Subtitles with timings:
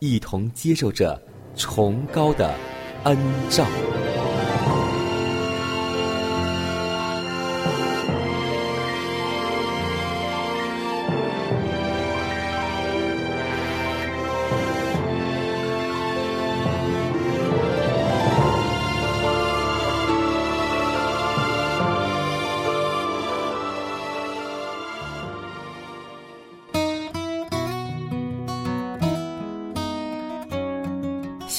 [0.00, 1.20] 一同接受着
[1.54, 2.54] 崇高的
[3.04, 3.16] 恩
[3.50, 3.66] 照。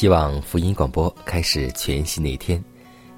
[0.01, 2.59] 希望福音广播开始全新的一天，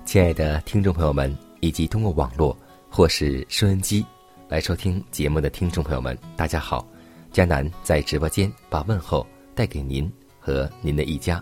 [0.04, 2.54] 亲爱的听众朋友们，以及通过网络
[2.90, 4.06] 或是收音机
[4.50, 6.86] 来收听节目的听众朋友们，大家好！
[7.32, 9.26] 迦南在直播间把问候
[9.56, 11.42] 带给您和您的一家，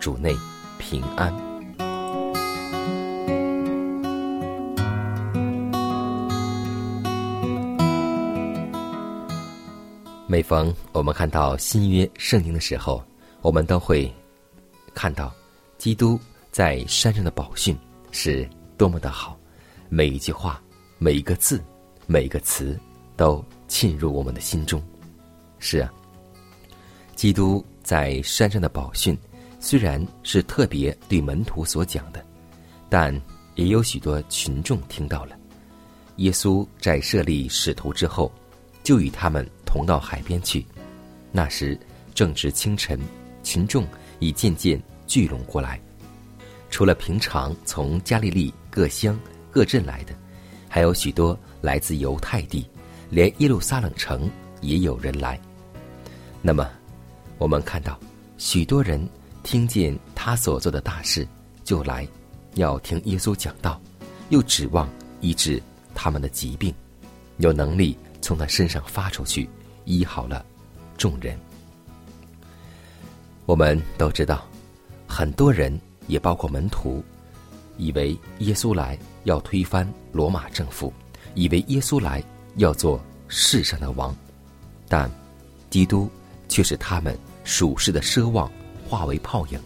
[0.00, 0.34] 主内
[0.76, 1.32] 平安。
[10.26, 13.00] 每逢我们看到新约圣经的时候，
[13.40, 14.12] 我们都会
[14.94, 15.32] 看到
[15.78, 16.18] 基督
[16.50, 17.76] 在山上的宝训
[18.10, 19.38] 是多么的好，
[19.88, 20.62] 每一句话、
[20.98, 21.62] 每一个字、
[22.06, 22.78] 每一个词
[23.16, 24.82] 都沁入我们的心中。
[25.58, 25.92] 是啊，
[27.14, 29.16] 基督在山上的宝训
[29.58, 32.24] 虽然是特别对门徒所讲的，
[32.88, 33.14] 但
[33.56, 35.36] 也有许多群众听到了。
[36.16, 38.30] 耶稣在设立使徒之后，
[38.82, 40.64] 就与他们同到海边去。
[41.32, 41.78] 那时
[42.14, 42.98] 正值清晨，
[43.42, 43.86] 群众
[44.20, 45.80] 已渐渐聚拢过来。
[46.70, 49.18] 除了平常从加利利各乡
[49.50, 50.14] 各镇来的，
[50.68, 52.64] 还有许多来自犹太地，
[53.10, 55.38] 连耶路撒冷城也有人来。
[56.40, 56.70] 那么，
[57.38, 57.98] 我们看到
[58.38, 59.04] 许多人
[59.42, 61.26] 听见他所做的大事，
[61.64, 62.06] 就来
[62.54, 63.80] 要听耶稣讲道，
[64.28, 64.88] 又指望
[65.20, 65.60] 医治
[65.92, 66.72] 他们的疾病，
[67.38, 69.50] 有能力从他身上发出去，
[69.84, 70.46] 医好了
[70.96, 71.36] 众人。
[73.50, 74.46] 我们都知道，
[75.08, 77.02] 很多人也包括门徒，
[77.78, 80.92] 以为耶稣来要推翻罗马政府，
[81.34, 82.22] 以为耶稣来
[82.58, 84.14] 要做世上的王，
[84.88, 85.10] 但
[85.68, 86.08] 基督
[86.48, 88.48] 却使他们属世的奢望
[88.88, 89.58] 化为泡影。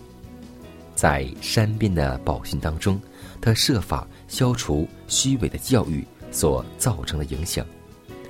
[0.95, 2.99] 在山边的宝训当中，
[3.39, 7.66] 他设法消除虚伪的教育所造成的影响，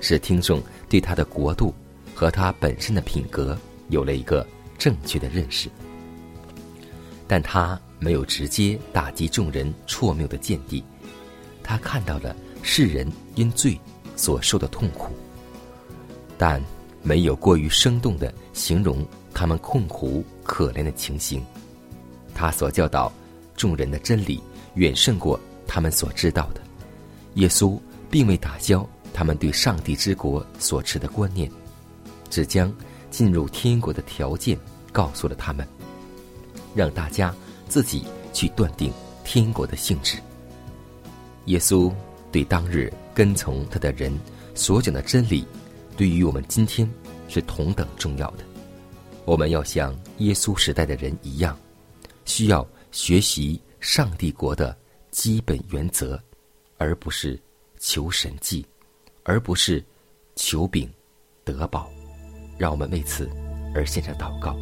[0.01, 1.73] 使听众对他的国度
[2.13, 3.57] 和他本身的品格
[3.89, 4.45] 有了一个
[4.79, 5.71] 正确的认识。
[7.27, 10.85] 但他没有直接打击众人错谬的见地，
[11.63, 13.81] 他看到了世人因罪
[14.15, 15.13] 所受的痛苦，
[16.37, 16.63] 但
[17.03, 21.43] 没有过于生动的形容他们困苦可怜的情形。
[22.35, 23.13] 他所教导
[23.57, 24.43] 众人的真理
[24.75, 26.61] 远胜过他们所知道的。
[27.35, 27.81] 耶稣
[28.11, 31.51] 并未打消他们对上帝之国所持的观念，
[32.29, 32.73] 只将
[33.15, 34.59] 进入天国的条件
[34.91, 35.65] 告诉了他们，
[36.75, 37.33] 让大家
[37.69, 38.03] 自己
[38.33, 38.93] 去断定
[39.23, 40.19] 天国的性质。
[41.45, 41.95] 耶稣
[42.33, 44.13] 对当日跟从他的人
[44.53, 45.47] 所讲的真理，
[45.97, 46.91] 对于我们今天
[47.29, 48.39] 是同等重要的。
[49.25, 51.57] 我们要像耶稣时代的人一样。
[52.25, 54.77] 需要学习上帝国的
[55.13, 56.21] 基本原则，
[56.79, 57.41] 而不是
[57.79, 58.67] 求神迹，
[59.23, 59.85] 而不是
[60.35, 60.91] 求饼
[61.45, 61.89] 得宝。
[62.59, 63.29] 让我们为此
[63.75, 64.57] 而献上祷告。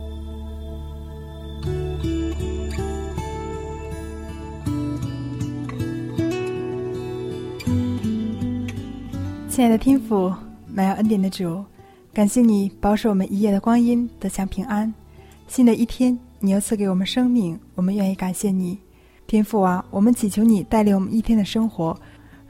[9.48, 10.32] 亲爱的天父，
[10.66, 11.64] 满有恩典的主，
[12.12, 14.92] 感谢你保守我们一夜的光阴得享平安。
[15.48, 16.18] 新的一天。
[16.44, 18.76] 你又赐给我们生命，我们愿意感谢你。
[19.28, 21.96] 天父啊，我们祈求你带领我们一天的生活，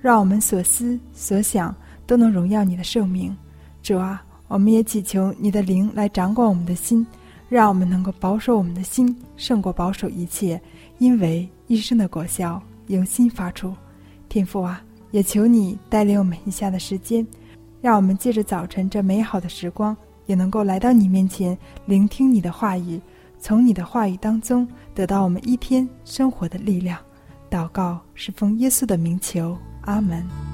[0.00, 3.36] 让我们所思所想都能荣耀你的圣名。
[3.82, 7.06] 主啊，我们也祈求你的灵来掌管我们的心，
[7.48, 10.60] 让我们能够保守我们的心，胜过保守一切，
[10.98, 13.74] 因为一生的果效由心发出。
[14.28, 17.26] 天父啊，也求你带领我们以下的时间，
[17.80, 19.96] 让我们借着早晨这美好的时光，
[20.26, 21.56] 也能够来到你面前，
[21.86, 23.00] 聆听你的话语。
[23.38, 26.98] 从你的话语当中得到我们一天生活的力量，
[27.50, 29.56] 祷告是奉耶稣的名求，
[29.86, 30.51] 阿门。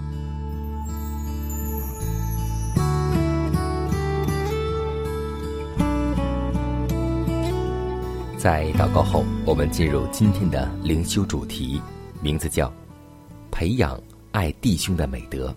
[8.49, 11.79] 在祷告后，我们进入今天的灵修主题，
[12.23, 12.73] 名字叫
[13.53, 14.01] “培养
[14.31, 15.55] 爱弟兄的美德”。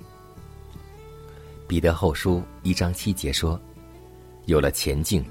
[1.70, 3.58] 彼得后书一章七节说
[4.44, 5.24] ：“有了前进，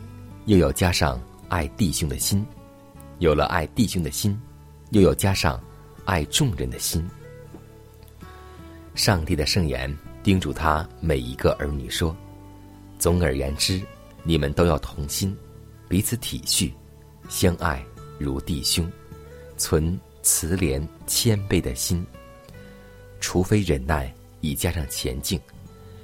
[0.47, 1.21] 又要加上。”
[1.51, 2.47] 爱弟兄的心，
[3.19, 4.41] 有了爱弟兄的心，
[4.93, 5.63] 又要加上
[6.07, 7.07] 爱众人的心。
[8.95, 12.17] 上帝的圣言叮嘱他每一个儿女说
[12.99, 13.83] ：“总而言之，
[14.23, 15.37] 你们都要同心，
[15.89, 16.73] 彼此体恤，
[17.31, 17.83] 相爱
[18.19, 18.91] 如弟兄，
[19.57, 22.05] 存慈怜谦卑的心。
[23.21, 25.41] 除非忍耐以加上前进，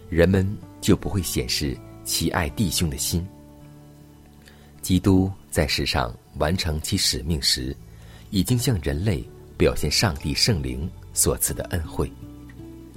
[0.09, 0.47] 人们
[0.81, 3.27] 就不会显示其爱弟兄的心。”
[4.81, 7.77] 基督在世上完成其使命时，
[8.31, 9.23] 已经向人类
[9.59, 12.11] 表现上帝圣灵所赐的恩惠。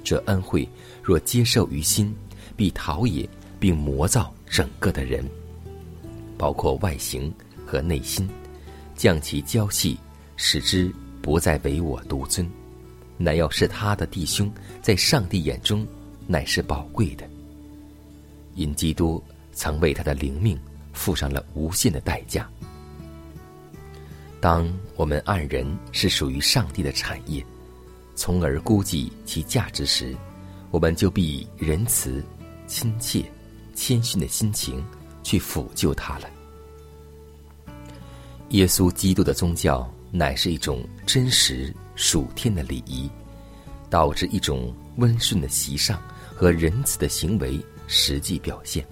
[0.04, 0.70] 这恩惠
[1.02, 2.16] 若接受于心，
[2.56, 3.28] 必陶冶
[3.60, 5.28] 并磨造整个的人，
[6.38, 7.34] 包括外形
[7.70, 8.28] 和内心，
[8.96, 10.00] 将其娇细，
[10.36, 12.50] 使之不再唯我独尊，
[13.18, 14.52] 乃要是他的弟兄
[14.82, 15.86] 在上帝眼中
[16.26, 17.30] 乃是宝贵的。
[18.56, 19.24] 因基督
[19.54, 20.60] 曾为他的灵命。
[20.92, 22.50] 付上了无限的代价。
[24.42, 27.46] 当我们爱人是属于上帝的产业，
[28.16, 30.14] 从而估计其价值时，
[30.72, 32.22] 我们就必以仁慈、
[32.68, 33.24] 亲切、
[33.74, 34.84] 谦逊的心情
[35.24, 36.30] 去抚救他了。
[38.50, 43.10] 耶稣基督的宗教乃是一种真实属天的礼仪，
[43.90, 46.02] 导致一种温顺的习上
[46.36, 48.86] 和仁慈的行为实际表现。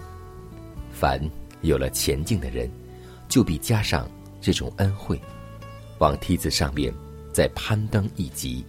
[0.91, 1.21] 凡。
[1.61, 2.69] 有了前进的人，
[3.27, 4.07] 就必加上
[4.39, 5.19] 这种恩惠，
[5.97, 6.93] 往梯子上面
[7.33, 8.63] 再攀登一级。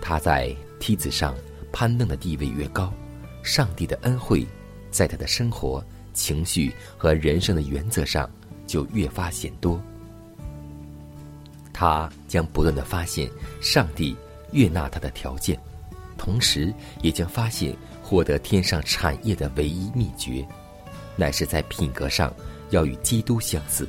[0.00, 1.34] 他在梯子上
[1.72, 2.94] 攀登的地位越高，
[3.42, 4.46] 上帝的恩惠
[4.92, 5.84] 在他的生活、
[6.14, 8.30] 情绪和人生的原则上
[8.66, 9.80] 就越发显多。
[11.72, 13.30] 他将不断的发现
[13.60, 14.16] 上帝
[14.52, 15.58] 悦纳他的条件，
[16.16, 16.72] 同时
[17.02, 20.46] 也将发现获得天上产业的唯一秘诀。
[21.18, 22.30] 乃是在品格上
[22.68, 23.88] 要与基督相似。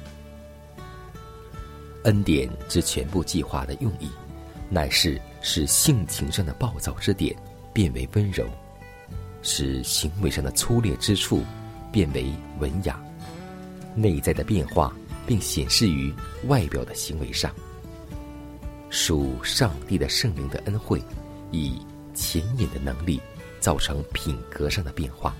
[2.03, 4.09] 恩典之全部计划的用意，
[4.69, 7.35] 乃是使性情上的暴躁之点
[7.73, 8.47] 变为温柔，
[9.41, 11.43] 使行为上的粗劣之处
[11.91, 12.97] 变为文雅，
[13.97, 14.95] 内在的变化
[15.25, 16.13] 并显示于
[16.45, 17.53] 外表的行为上。
[18.89, 21.01] 属上帝的圣灵的恩惠，
[21.51, 21.81] 以
[22.13, 23.19] 潜引的能力，
[23.59, 25.35] 造成品格上的变化。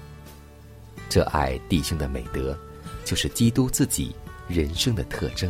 [1.07, 2.57] 这爱弟兄的美德，
[3.06, 4.13] 就是基督自己
[4.50, 5.50] 人生的特征。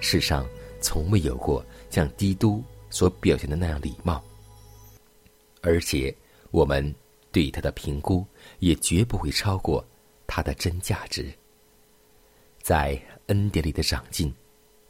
[0.00, 0.46] 世上
[0.80, 4.22] 从未有过像基督所表现的那样礼貌，
[5.62, 6.14] 而且
[6.50, 6.94] 我们
[7.32, 8.26] 对他的评估
[8.58, 9.82] 也绝不会超过
[10.26, 11.32] 他的真价值。
[12.62, 14.32] 在恩典里的长进，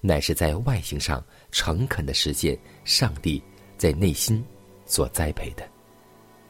[0.00, 3.42] 乃是在外形上诚恳的实现上帝
[3.76, 4.44] 在内心
[4.86, 5.62] 所栽培的，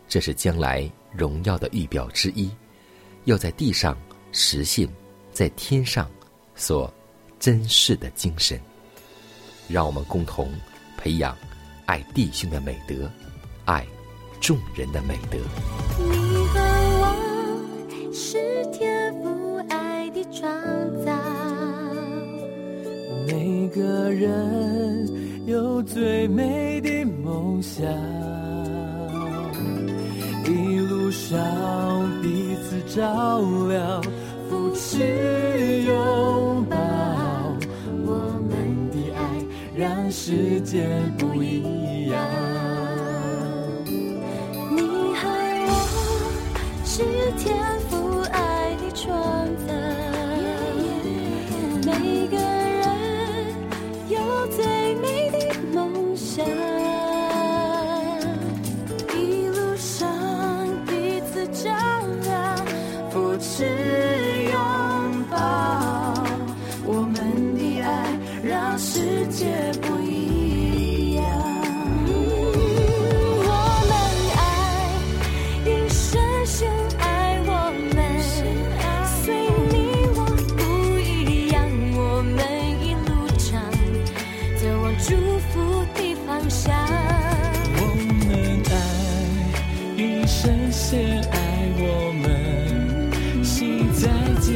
[0.09, 2.51] 这是将来荣耀的预表之一。
[3.25, 3.97] 要在地上
[4.33, 4.89] 实现，
[5.31, 6.11] 在天上
[6.55, 6.93] 所
[7.39, 8.59] 珍视的精神，
[9.69, 10.51] 让我们共同
[10.97, 11.37] 培养
[11.85, 13.11] 爱弟兄的美德，
[13.67, 13.87] 爱
[14.41, 15.39] 众人的美德。
[15.99, 16.61] 你和
[17.01, 20.43] 我是天父爱的创
[21.00, 21.00] 造，
[23.81, 25.09] 个人
[25.47, 27.83] 有最美的梦想，
[30.45, 31.41] 一路上
[32.21, 32.79] 彼此。
[32.95, 34.03] 照亮，
[34.49, 34.99] 扶持
[35.87, 36.77] 拥抱，
[38.05, 38.11] 我
[38.49, 38.51] 们
[38.91, 39.21] 的爱
[39.77, 41.80] 让世界不一样。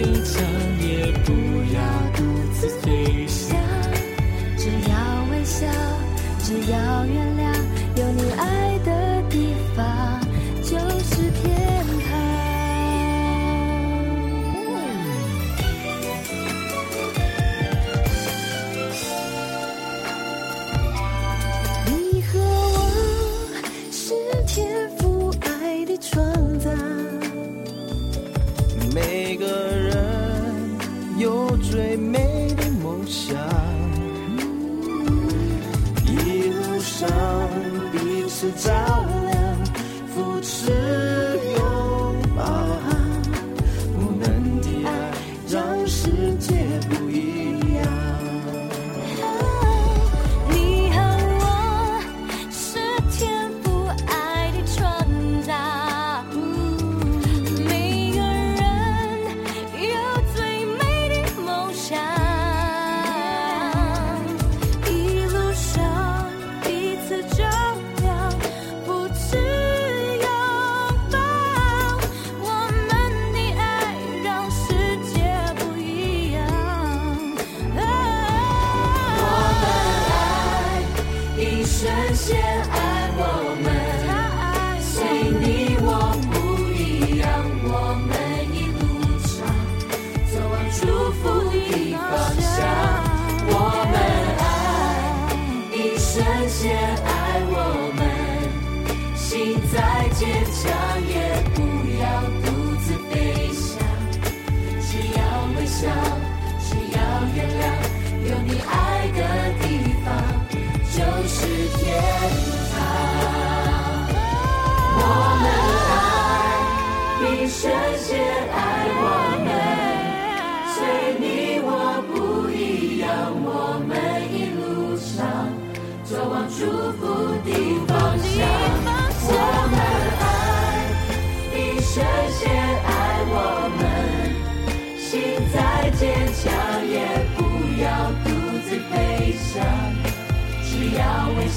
[0.05, 0.44] 坚强，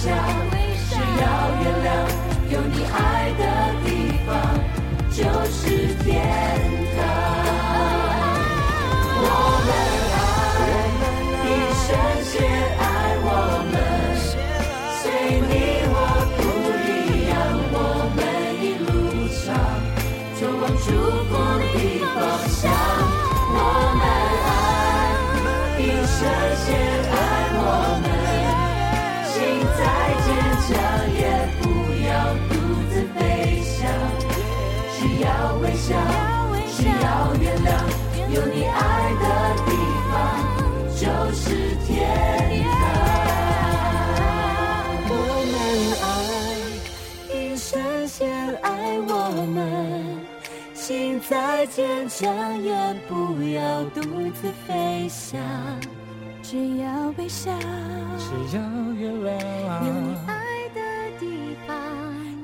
[0.05, 1.25] 微笑，只要
[1.63, 1.89] 原谅，
[2.51, 2.95] 有你爱
[3.37, 3.41] 的
[3.83, 3.87] 地
[4.25, 4.29] 方
[5.09, 5.17] 就
[5.49, 5.55] 是
[6.03, 6.07] 天
[41.39, 41.93] 是天
[42.63, 42.69] 堂。
[45.09, 45.13] 我
[45.53, 45.55] 们
[46.01, 48.17] 爱，一生先
[48.63, 48.67] 爱
[49.07, 49.11] 我
[49.45, 49.55] 们。
[50.73, 52.25] 心再坚强，
[52.61, 52.73] 也
[53.07, 54.01] 不要独
[54.31, 55.39] 自飞翔。
[56.41, 57.51] 只要微笑。
[58.17, 58.61] 只要
[58.93, 59.21] 原有
[59.83, 59.85] 你，
[60.27, 60.33] 爱
[60.73, 60.79] 的
[61.19, 61.75] 地方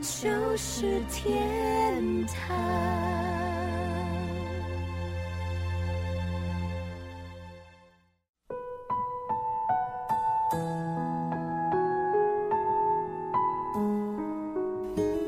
[0.02, 3.23] 就是天堂。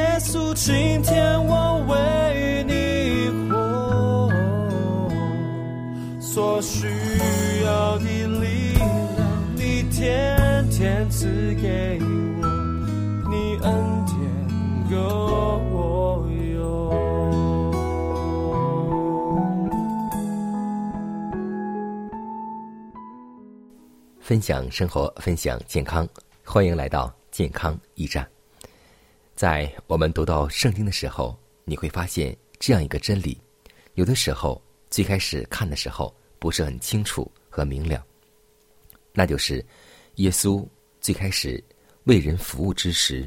[0.00, 4.30] 耶稣，今天我为你活，
[6.18, 6.86] 所需
[7.64, 8.88] 要的力量，
[9.54, 11.26] 你天天赐
[11.60, 12.46] 给我，
[13.28, 14.16] 你恩典
[14.90, 14.96] 够
[15.70, 16.48] 我用。
[24.18, 26.08] 分享生活，分享健康，
[26.42, 28.26] 欢迎来到健康驿站。
[29.40, 33.40] 在我们读到圣经的时候，你会发现这样一个真理：
[33.94, 38.04] 有的时候最开始看的时候不是很清楚和明了，
[39.14, 39.64] 那就是
[40.16, 40.62] 耶稣
[41.00, 41.64] 最开始
[42.04, 43.26] 为人服务之时，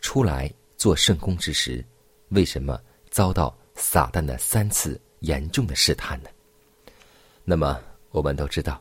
[0.00, 1.82] 出来做圣工之时，
[2.28, 6.28] 为什么遭到撒旦的三次严重的试探呢？
[7.42, 8.78] 那么我们都知道。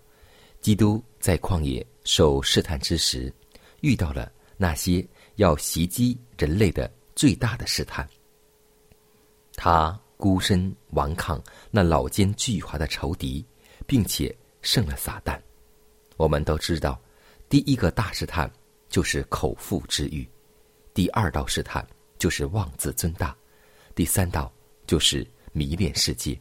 [0.59, 3.33] 基督在旷野受试探之时，
[3.79, 5.01] 遇到了那些
[5.35, 8.07] 要袭击人类的最大的试探。
[9.55, 13.45] 他孤身顽抗那老奸巨猾的仇敌，
[13.85, 15.39] 并且胜了撒旦。
[16.17, 16.99] 我们都知道，
[17.49, 18.51] 第一个大试探
[18.89, 20.27] 就是口腹之欲，
[20.93, 21.85] 第二道试探
[22.17, 23.35] 就是妄自尊大，
[23.93, 24.51] 第三道
[24.87, 26.39] 就是迷恋世界。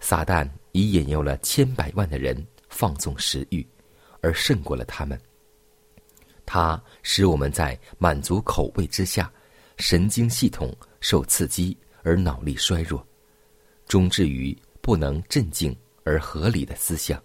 [0.00, 2.46] 撒旦已引诱了千百万的人。
[2.68, 3.66] 放纵食欲，
[4.20, 5.18] 而胜过了他们。
[6.46, 9.30] 它使我们在满足口味之下，
[9.76, 13.04] 神经系统受刺激而脑力衰弱，
[13.86, 17.20] 终至于不能镇静而合理的思想。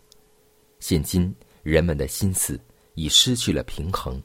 [0.79, 2.59] 现今人们的心思
[2.95, 4.21] 已失去了平衡，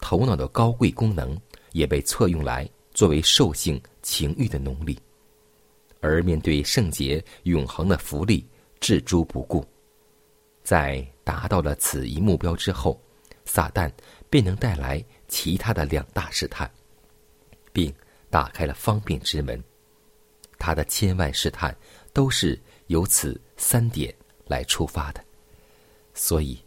[0.00, 1.38] 头脑的高贵功能
[1.72, 4.98] 也被错用来作为兽性情欲的奴隶，
[6.00, 8.44] 而面对圣洁永恒的福利
[8.80, 9.62] 置诸不顾。
[10.64, 12.98] 在达到了此一目标之后，
[13.48, 13.90] 撒旦
[14.28, 16.70] 便能带来其他的两大试探，
[17.72, 17.92] 并
[18.28, 19.62] 打开了方便之门。
[20.58, 21.74] 他的千万试探
[22.12, 24.14] 都是由此三点
[24.46, 25.24] 来出发的。
[26.12, 26.62] 所以，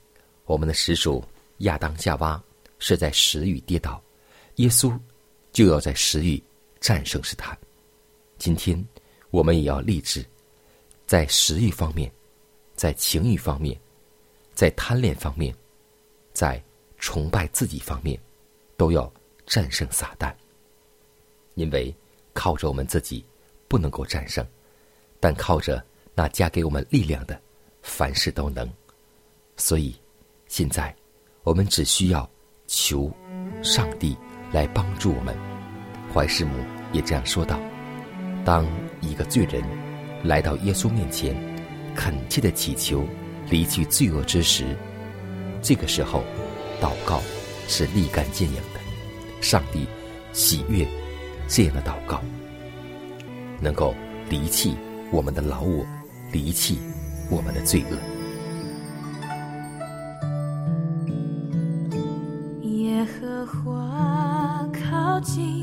[0.46, 1.24] 我们的始祖
[1.60, 2.42] 亚当夏娃
[2.80, 4.02] 是在食欲跌倒，
[4.56, 4.98] 耶稣
[5.52, 6.42] 就要在食欲
[6.80, 7.56] 战胜试探。
[8.40, 8.84] 今天，
[9.30, 10.26] 我们也要立志，
[11.06, 12.12] 在食欲方面，
[12.76, 13.80] 在情欲方面。
[14.54, 15.56] 在贪恋方面，
[16.34, 16.62] 在
[17.02, 18.18] 崇拜自己方面，
[18.78, 19.12] 都要
[19.46, 20.34] 战胜撒旦。
[21.56, 21.94] 因为
[22.32, 23.26] 靠着我们自己
[23.68, 24.48] 不能够战胜，
[25.20, 25.84] 但靠着
[26.16, 27.38] 那加给我们力量的，
[27.82, 28.72] 凡事都能。
[29.58, 29.94] 所以，
[30.48, 30.96] 现在
[31.44, 32.30] 我们只需要
[32.68, 33.12] 求
[33.62, 34.16] 上帝
[34.54, 35.36] 来帮助我们。
[36.14, 36.56] 怀世母
[36.94, 37.60] 也这样说道
[38.46, 38.66] ：“当
[39.02, 39.62] 一个罪人
[40.24, 41.36] 来到耶稣面前，
[41.94, 43.06] 恳切的祈求。”
[43.50, 44.78] 离去罪恶之时，
[45.62, 46.24] 这个时候，
[46.82, 47.22] 祷告
[47.68, 48.82] 是立竿见影的。
[49.40, 49.88] 上帝
[50.34, 50.86] 喜悦
[51.48, 52.22] 这样的祷告，
[53.62, 53.94] 能够
[54.30, 54.76] 离弃
[55.12, 55.86] 我们的老我，
[56.32, 56.80] 离弃
[57.30, 57.98] 我们的罪恶。
[62.68, 65.61] 耶和华靠近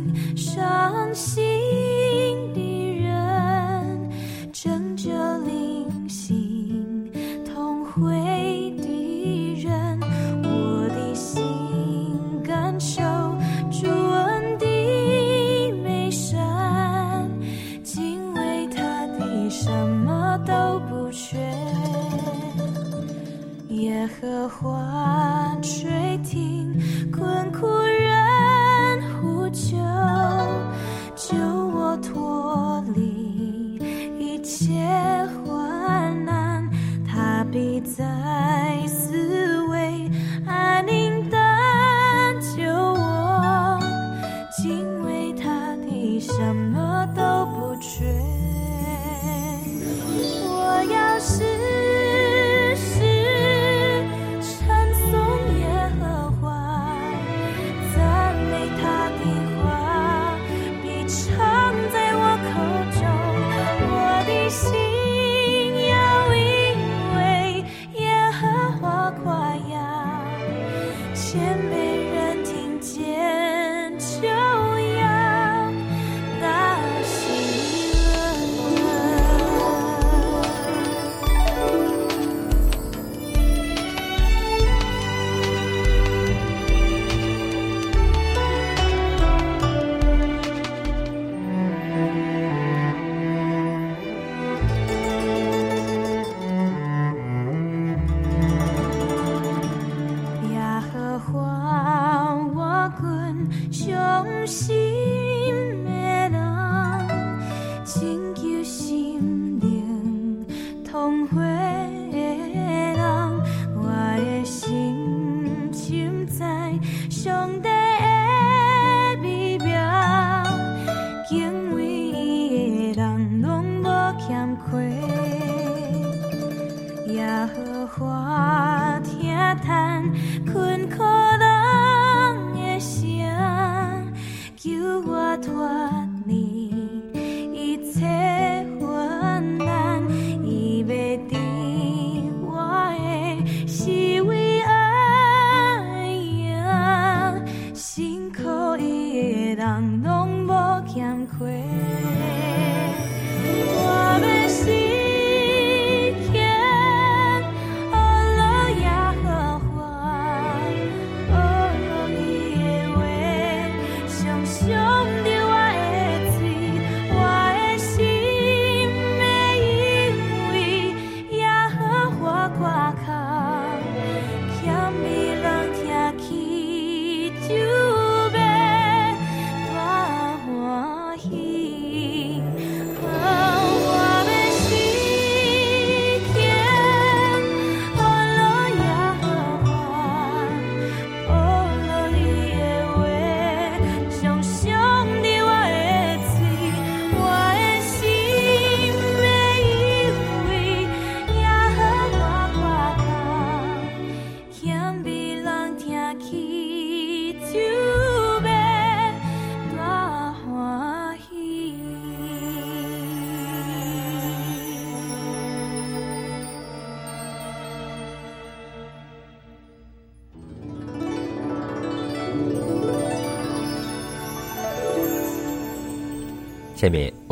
[24.09, 25.55] 耶和华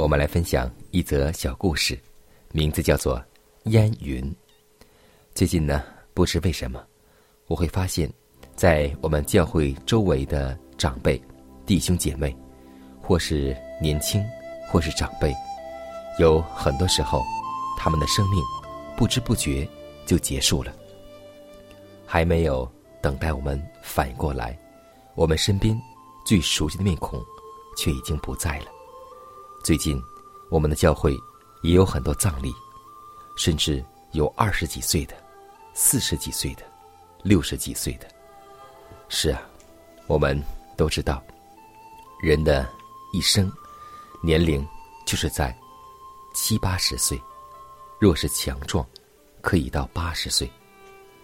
[0.07, 1.99] 我们来分享一则小故事，
[2.53, 3.19] 名字叫做
[3.65, 4.23] 《烟云》。
[5.35, 5.83] 最近呢，
[6.15, 6.81] 不知为什么，
[7.49, 8.09] 我会发现，
[8.55, 11.21] 在我们教会周围的长辈、
[11.67, 12.33] 弟兄姐妹，
[13.03, 14.25] 或是年轻，
[14.71, 15.35] 或是长辈，
[16.21, 17.21] 有很多时候，
[17.77, 18.41] 他们的生命
[18.97, 19.69] 不知不觉
[20.07, 20.73] 就结束了，
[22.07, 22.71] 还没有
[23.03, 24.57] 等待我们反应过来，
[25.17, 25.77] 我们身边
[26.25, 27.21] 最熟悉的面孔，
[27.77, 28.67] 却已经不在了。
[29.67, 30.01] 最近，
[30.49, 31.21] 我们的教会
[31.65, 32.55] 也有很多葬礼，
[33.37, 35.17] 甚至有二十几岁的、
[35.75, 36.63] 四十几岁的、
[37.25, 38.07] 六十几岁的。
[39.09, 39.43] 是啊，
[40.07, 40.41] 我们
[40.77, 41.21] 都知道，
[42.23, 42.65] 人的
[43.13, 43.51] 一生
[44.23, 44.65] 年龄
[45.05, 45.53] 就是在
[46.33, 47.21] 七八十岁，
[47.99, 48.87] 若是强壮，
[49.41, 50.49] 可以到八十岁，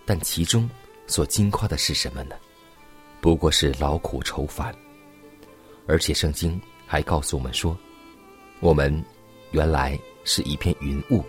[0.04, 0.68] 但其中
[1.06, 2.34] 所经夸的是什么呢？
[3.20, 4.74] 不过是劳苦愁烦。
[5.86, 7.78] 而且圣经还告诉我们说。
[8.62, 9.04] 我们
[9.50, 11.24] 原来是一片云雾，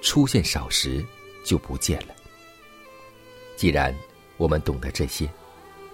[0.00, 1.04] 出现少时
[1.44, 2.14] 就不见了。
[3.54, 3.94] 既然
[4.38, 5.28] 我们懂得这些，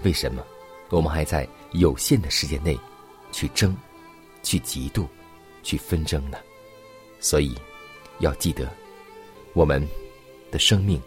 [0.05, 0.47] 为什么
[0.89, 2.79] 我们还在有限的时间内
[3.33, 3.77] 去争、
[4.45, 5.09] 去嫉妒、
[5.65, 6.39] 去纷争呢？
[7.19, 7.53] 所以
[8.21, 8.71] 要记得，
[9.55, 9.85] 我们
[10.53, 11.03] 的生命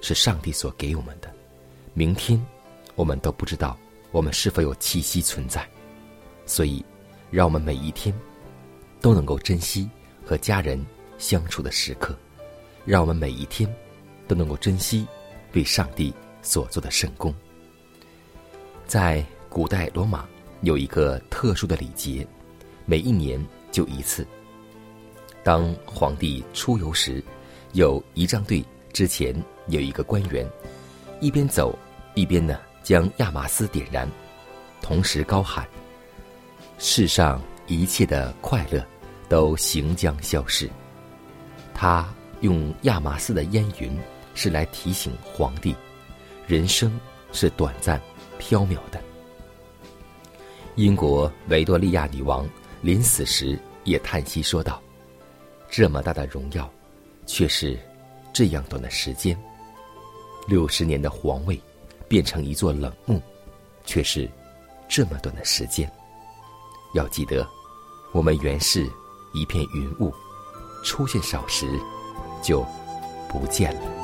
[0.00, 1.30] 是上帝所给我们的，
[1.92, 2.42] 明天
[2.94, 3.78] 我们都不知道
[4.12, 5.68] 我们是否有气息存在，
[6.46, 6.82] 所以
[7.30, 8.18] 让我们每一天。
[9.04, 9.86] 都能够珍惜
[10.24, 10.82] 和家人
[11.18, 12.16] 相处的时刻，
[12.86, 13.70] 让我们每一天
[14.26, 15.06] 都能够珍惜
[15.52, 17.34] 为上帝所做的圣功。
[18.86, 20.26] 在古代罗马
[20.62, 22.26] 有一个特殊的礼节，
[22.86, 23.38] 每一年
[23.70, 24.26] 就一次。
[25.42, 27.22] 当皇帝出游时，
[27.72, 29.36] 有仪仗队之前
[29.66, 30.50] 有一个官员，
[31.20, 31.78] 一边走
[32.14, 34.10] 一边呢将亚麻丝点燃，
[34.80, 35.68] 同时高喊
[36.80, 38.82] ：“世上一切的快乐。”
[39.34, 40.70] 都行将消逝。
[41.74, 42.08] 他
[42.42, 43.98] 用亚麻色的烟云，
[44.32, 45.74] 是来提醒皇帝，
[46.46, 47.00] 人生
[47.32, 48.00] 是短暂、
[48.38, 49.02] 飘渺的。
[50.76, 52.48] 英国维多利亚女王
[52.80, 54.80] 临死时也叹息说道
[55.68, 56.72] ：“这么大的荣耀，
[57.26, 57.76] 却是
[58.32, 59.36] 这样短的时间；
[60.46, 61.60] 六十年的皇位，
[62.06, 63.20] 变成一座冷墓，
[63.84, 64.30] 却是
[64.88, 65.90] 这么短的时间。
[66.94, 67.44] 要记得，
[68.12, 68.88] 我们原是。”
[69.34, 70.14] 一片云雾，
[70.84, 71.66] 出现少时，
[72.42, 72.64] 就
[73.28, 74.03] 不见了。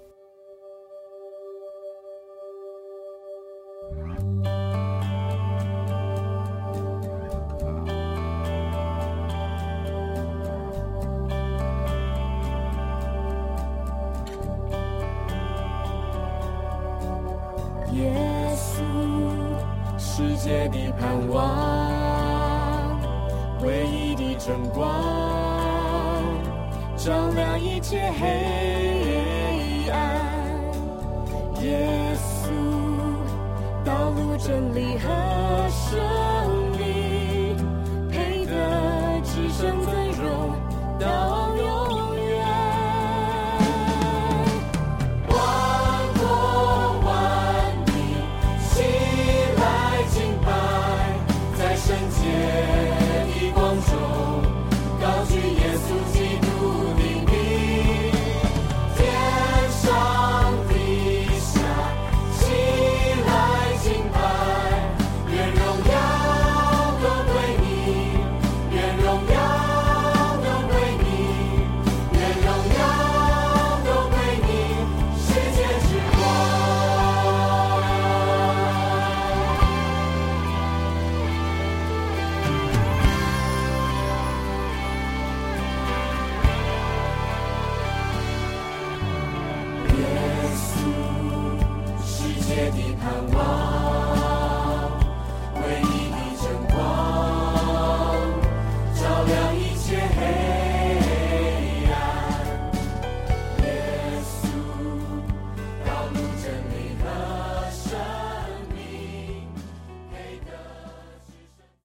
[21.01, 22.99] 盼望，
[23.63, 24.87] 唯一的真光，
[26.95, 29.97] 照亮一切黑暗。
[31.63, 32.51] 耶稣，
[33.83, 35.09] 道路真理和